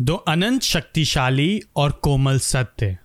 दो 0.00 0.14
अनंत 0.14 0.62
शक्तिशाली 0.62 1.62
और 1.76 1.92
कोमल 1.92 2.38
सत्य। 2.38 2.98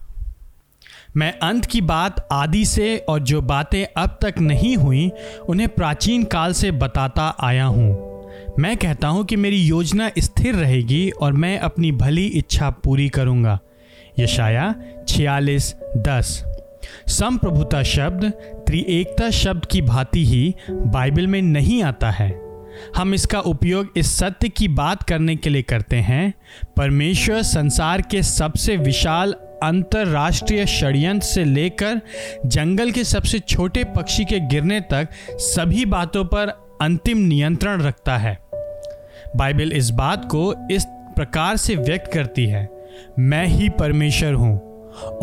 मैं 1.18 1.40
अंत 1.40 1.66
की 1.66 1.82
बात 1.82 2.28
आदि 2.32 2.66
से 2.66 2.98
और 2.98 3.20
जो 3.20 3.42
बातें 3.42 3.86
अब 3.98 4.20
तक 4.22 4.34
नहीं 4.40 4.78
हुई, 4.78 5.12
उन्हें 5.50 5.70
प्राचीन 5.70 6.24
काल 6.24 6.54
से 6.54 6.72
बताता 6.72 7.38
आया 7.44 7.66
हूँ। 7.66 8.24
मैं 8.60 8.78
कहता 8.78 9.08
हूँ 9.08 9.26
कि 9.26 9.36
मेरी 9.36 9.58
योजना 9.58 10.12
स्थिर 10.20 10.56
रहेगी 10.56 11.10
और 11.10 11.34
मैं 11.34 11.60
अपनी 11.60 11.92
भली 11.92 12.26
इच्छा 12.26 12.70
पूरी 12.70 13.10
करूँगा। 13.10 13.60
यशाया 14.20 14.76
छियालीस, 15.08 15.76
दस। 15.98 16.44
संप्रभुता 17.08 17.84
शब्द 17.84 18.26
त्रिएकता 18.68 19.30
शब्द 19.30 19.66
की 19.66 19.82
भांति 19.82 20.26
ही 20.26 20.56
बाइबल 20.72 21.28
में 21.28 21.42
नहीं 21.42 21.84
आता 21.84 22.12
है। 22.12 22.45
हम 22.96 23.14
इसका 23.14 23.40
उपयोग 23.40 23.94
इस 23.98 24.16
सत्य 24.18 24.50
की 24.50 24.68
बात 24.68 25.04
करने 25.04 25.36
के 25.36 25.50
लिए 25.50 25.62
करते 25.62 25.96
हैं। 25.98 26.34
परमेश्वर 26.78 27.42
संसार 27.44 28.02
के 28.02 28.24
सबसे 28.24 28.78
विशाल 28.78 29.34
अंतरराष्ट्रीय 29.64 30.66
षड्यंत्र 30.66 31.28
से 31.28 31.44
लेकर 31.44 32.02
जंगल 32.46 32.92
के 32.92 33.04
सबसे 33.04 33.40
छोटे 33.40 33.84
पक्षी 33.96 34.26
के 34.26 34.40
गिरने 34.48 34.80
तक 34.84 35.10
सभी 35.32 35.86
बातों 35.86 36.26
पर 36.26 36.50
अंतिम 36.82 37.18
नियंत्रण 37.18 37.82
रखता 37.82 38.18
है। 38.18 38.38
बाइबल 39.36 39.72
इस 39.72 39.90
बात 39.92 40.26
को 40.26 40.54
इस 40.72 40.86
प्रकार 41.16 41.58
से 41.58 41.76
व्यक्त 41.76 42.12
करती 42.14 42.46
है, 42.46 42.68
मैं 43.20 43.46
ही 43.48 43.70
परमेश्वर 43.70 44.34
हूँ 44.34 44.58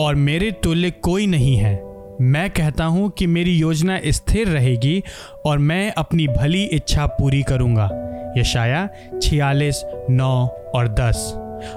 और 0.01 0.15
मेरे 0.15 0.51
तुल्य 0.63 0.91
कोई 0.93 1.27
नहीं 1.27 1.57
है। 1.57 1.75
मैं 2.21 2.51
कहता 2.51 2.85
हूँ 2.85 3.11
कि 3.11 3.27
मेरी 3.27 3.53
योजना 3.53 4.01
स्थिर 4.07 4.49
रहेगी 4.49 5.03
और 5.47 5.59
मैं 5.59 5.93
अपनी 5.93 6.27
भली 6.29 6.63
इच्छा 6.63 7.07
पूरी 7.07 7.43
करूँगा। 7.43 7.91
यशाया 8.39 8.89
छियालीस, 9.23 9.83
नौ 10.11 10.47
और 10.75 10.89
दस। 10.89 11.33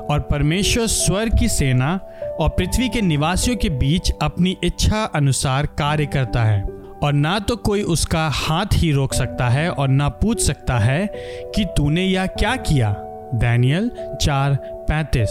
और 0.09 0.19
परमेश्वर 0.19 0.87
स्वर 0.87 1.29
की 1.29 1.47
सेना 1.47 1.99
और 2.39 2.49
पृथ्वी 2.49 2.89
के 2.89 3.01
निवासियों 3.01 3.57
के 3.57 3.69
बीच 3.69 4.11
अपनी 4.21 4.57
इच्छा 4.63 5.03
अनुसार 5.03 5.65
कार्य 5.65 6.05
करता 6.05 6.43
है। 6.43 6.63
और 7.03 7.13
ना 7.13 7.39
तो 7.39 7.55
कोई 7.55 7.81
उसका 7.81 8.29
हाथ 8.29 8.65
ही 8.73 8.91
रोक 8.91 9.13
सकता 9.13 9.49
है 9.49 9.71
और 9.71 9.87
ना 9.87 10.09
पूछ 10.09 10.41
सकता 10.41 10.77
है 10.77 11.07
कि 11.55 11.65
तूने 11.65 12.05
यह 12.05 12.25
क्या 12.25 12.55
किया? 12.55 12.95
दैनियल 13.33 13.91
चार, 14.21 14.55
पैंतीस। 14.63 15.29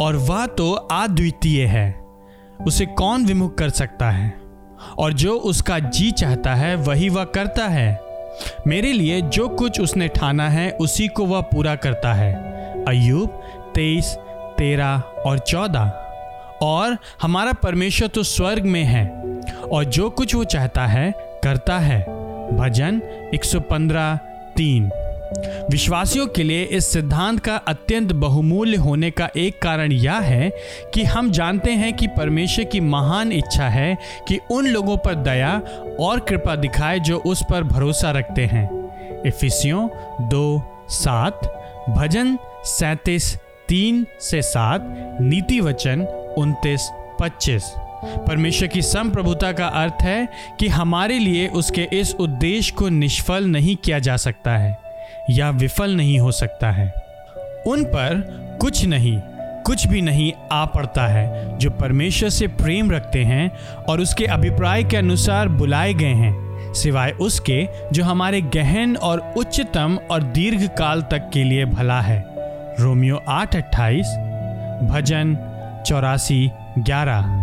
और 0.00 0.16
वह 0.16 0.46
तो 0.46 0.72
अद्वितीय 0.72 1.64
है। 1.64 1.99
उसे 2.66 2.86
कौन 2.86 3.26
विमुख 3.26 3.58
कर 3.58 3.70
सकता 3.70 4.10
है? 4.10 4.40
और 4.98 5.12
जो 5.12 5.34
उसका 5.34 5.78
जी 5.78 6.10
चाहता 6.10 6.54
है, 6.54 6.74
वही 6.74 7.08
वह 7.08 7.24
करता 7.24 7.68
है। 7.68 8.00
मेरे 8.66 8.92
लिए 8.92 9.20
जो 9.20 9.48
कुछ 9.48 9.80
उसने 9.80 10.08
ठाना 10.08 10.48
है, 10.48 10.70
उसी 10.70 11.08
को 11.08 11.24
वह 11.24 11.40
पूरा 11.40 11.74
करता 11.74 12.12
है। 12.12 12.34
अयुब 12.84 13.28
तेईस, 13.74 14.16
तेरह 14.58 15.02
और 15.26 15.38
चौदह। 15.38 15.92
और 16.62 16.96
हमारा 17.22 17.52
परमेश्वर 17.52 18.08
तो 18.08 18.22
स्वर्ग 18.22 18.62
में 18.62 18.84
है, 18.84 19.22
और 19.72 19.84
जो 19.84 20.10
कुछ 20.10 20.34
वो 20.34 20.44
चाहता 20.44 20.86
है, 20.86 21.12
करता 21.44 21.78
है। 21.78 22.00
भजन 22.56 23.02
115 23.34 24.18
तीन। 24.56 24.90
विश्वासियों 25.70 26.26
के 26.26 26.42
लिए 26.42 26.64
इस 26.64 26.86
सिद्धांत 26.86 27.40
का 27.40 27.56
अत्यंत 27.56 28.12
बहुमूल्य 28.12 28.76
होने 28.76 29.10
का 29.10 29.28
एक 29.36 29.62
कारण 29.62 29.92
यह 29.92 30.14
है 30.14 30.50
कि 30.94 31.04
हम 31.04 31.30
जानते 31.30 31.72
हैं 31.72 31.92
कि 31.92 32.06
परमेश्वर 32.06 32.64
की 32.64 32.80
महान 32.80 33.32
इच्छा 33.32 33.68
है 33.68 33.98
कि 34.28 34.38
उन 34.50 34.66
लोगों 34.66 34.96
पर 34.96 35.14
दया 35.14 35.62
और 36.00 36.20
कृपा 36.20 36.56
दिखाए 36.56 37.00
जो 37.00 37.18
उस 37.18 37.42
पर 37.50 37.62
भरोसा 37.62 38.10
रखते 38.10 38.46
हैं। 38.46 38.80
इफिसियों 39.26 39.88
दो, 40.28 40.62
सात, 40.88 41.40
भजन 41.88 42.38
सैतीस, 42.64 43.36
तीन 43.68 44.06
से 44.20 44.42
सात, 44.42 44.80
नीति 45.20 45.60
वचन 45.60 46.02
उनतीस, 46.38 46.90
पच्चीस। 47.20 47.74
परमेश्वर 48.04 48.68
की 48.68 48.82
संप्रभुता 48.82 49.52
का 49.52 49.66
अर्थ 49.66 50.02
है 50.02 50.28
कि 50.60 50.68
हमारे 50.68 51.18
लिए 51.18 51.48
उसके 51.48 51.88
इस 51.92 52.14
उद्देश्य 52.14 52.74
को 52.78 52.88
निष्फल 52.88 53.44
नहीं 53.44 53.76
किया 53.76 53.98
जा 53.98 54.16
सकता 54.16 54.56
है। 54.56 54.89
या 55.30 55.50
विफल 55.50 55.96
नहीं 55.96 56.18
हो 56.18 56.32
सकता 56.32 56.70
है। 56.70 56.92
उन 57.66 57.84
पर 57.84 58.14
कुछ 58.60 58.84
नहीं, 58.84 59.20
कुछ 59.66 59.86
भी 59.86 60.00
नहीं 60.02 60.32
आ 60.52 60.64
पड़ता 60.64 61.06
है, 61.06 61.58
जो 61.58 61.70
परमेश्वर 61.70 62.28
से 62.28 62.46
प्रेम 62.46 62.90
रखते 62.90 63.24
हैं 63.24 63.50
और 63.88 64.00
उसके 64.00 64.26
अभिप्राय 64.26 64.84
के 64.84 64.96
अनुसार 64.96 65.48
बुलाए 65.48 65.94
गए 65.94 66.14
हैं, 66.14 66.72
सिवाय 66.74 67.10
उसके 67.10 67.66
जो 67.92 68.04
हमारे 68.04 68.40
गहन 68.40 68.96
और 68.96 69.34
उच्चतम 69.36 69.98
और 70.10 70.22
दीर्घ 70.22 70.68
काल 70.68 71.02
तक 71.02 71.30
के 71.32 71.44
लिए 71.44 71.64
भला 71.64 72.00
है। 72.00 72.24
रोमियो 72.80 73.22
आठ 73.28 73.56
अट्ठाईस, 73.56 74.06
भजन 74.90 75.36
चौरासी 75.86 76.50
ग्यारह। 76.78 77.36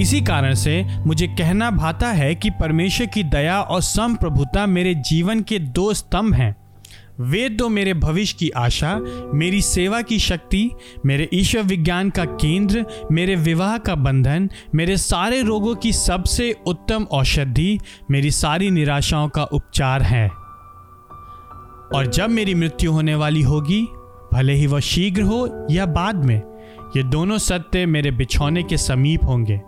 इसी 0.00 0.20
कारण 0.20 0.54
से 0.54 0.82
मुझे 0.98 1.26
कहना 1.26 1.70
भाता 1.70 2.08
है 2.08 2.34
कि 2.34 2.50
परमेश्वर 2.50 3.06
की 3.06 3.22
दया 3.22 3.60
और 3.60 3.80
संप्रभुता 3.82 4.66
मेरे 4.66 4.94
जीवन 4.94 5.40
के 5.40 5.58
दो 5.58 5.94
स्तंभ 5.94 6.34
हैं। 6.34 6.54
वे 7.20 7.48
तो 7.48 7.68
मेरे 7.68 7.94
भविष्य 7.94 8.36
की 8.38 8.50
आशा, 8.50 9.00
मेरी 9.34 9.62
सेवा 9.62 10.02
की 10.02 10.18
शक्ति, 10.18 10.70
मेरे 11.06 11.28
ईश्वर 11.34 11.62
विज्ञान 11.62 12.10
का 12.10 12.24
केंद्र, 12.24 12.86
मेरे 13.12 13.36
विवाह 13.36 13.78
का 13.78 13.94
बंधन, 13.94 14.50
मेरे 14.74 14.96
सारे 14.96 15.42
रोगों 15.42 15.74
की 15.74 15.92
सबसे 15.92 16.56
उत्तम 16.66 17.06
औषधि, 17.10 17.78
मेरी 18.10 18.30
सारी 18.30 18.70
निराशाओं 18.70 19.28
का 19.28 19.44
उपचार 19.44 20.02
है। 20.02 20.28
और 21.94 22.10
जब 22.14 22.30
मेरी 22.30 22.54
मृत्यु 22.54 22.92
होने 22.92 23.14
वाली 23.14 23.42
होगी, 23.42 23.82
भले 24.32 24.52
ही 24.52 24.66
वह 24.66 24.80
शीघ्र 24.80 25.22
हो 25.22 25.66
या 25.70 25.86
बाद 25.86 26.24
में, 26.24 26.42
ये 26.96 27.02
दोनों 27.02 27.38
सत्य 27.38 27.86
मेरे 27.86 28.10
बिछौने 28.10 28.62
के 28.62 28.76
समीप 28.76 29.20
होंगे। 29.24 29.60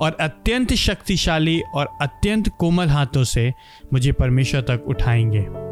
और 0.00 0.16
अत्यंत 0.20 0.74
शक्तिशाली 0.74 1.62
और 1.74 1.88
अत्यंत 2.02 2.48
कोमल 2.58 2.88
हाथों 2.88 3.24
से 3.24 3.54
मुझे 3.92 4.12
परमेश्वर 4.12 4.60
तक 4.60 4.84
उठाएँगे। 4.88 5.65